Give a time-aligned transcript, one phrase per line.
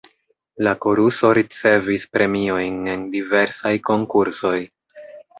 [0.67, 4.55] La koruso ricevis premiojn en diversaj konkursoj.